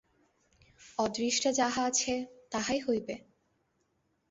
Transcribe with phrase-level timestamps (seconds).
[0.99, 2.13] অদৃষ্টে যাহা আছে,
[2.51, 3.15] তাহাই হইবে।